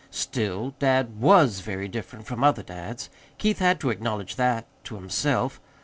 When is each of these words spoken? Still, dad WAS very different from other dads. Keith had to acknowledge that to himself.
Still, 0.09 0.73
dad 0.79 1.21
WAS 1.21 1.59
very 1.59 1.87
different 1.87 2.25
from 2.25 2.43
other 2.43 2.63
dads. 2.63 3.07
Keith 3.37 3.59
had 3.59 3.79
to 3.81 3.91
acknowledge 3.91 4.35
that 4.35 4.65
to 4.85 4.95
himself. 4.95 5.61